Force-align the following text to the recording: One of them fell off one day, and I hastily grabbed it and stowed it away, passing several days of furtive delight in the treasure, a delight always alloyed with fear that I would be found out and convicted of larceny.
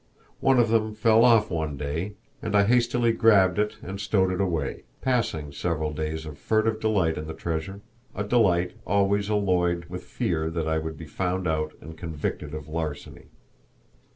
One 0.39 0.57
of 0.57 0.69
them 0.69 0.95
fell 0.95 1.23
off 1.23 1.51
one 1.51 1.77
day, 1.77 2.13
and 2.41 2.55
I 2.55 2.63
hastily 2.63 3.11
grabbed 3.11 3.59
it 3.59 3.75
and 3.83 4.01
stowed 4.01 4.31
it 4.33 4.41
away, 4.41 4.81
passing 4.99 5.51
several 5.51 5.93
days 5.93 6.25
of 6.25 6.39
furtive 6.39 6.79
delight 6.79 7.19
in 7.19 7.27
the 7.27 7.35
treasure, 7.35 7.81
a 8.15 8.23
delight 8.23 8.73
always 8.87 9.29
alloyed 9.29 9.85
with 9.89 10.01
fear 10.05 10.49
that 10.49 10.67
I 10.67 10.79
would 10.79 10.97
be 10.97 11.05
found 11.05 11.47
out 11.47 11.73
and 11.81 11.95
convicted 11.95 12.55
of 12.55 12.67
larceny. 12.67 13.27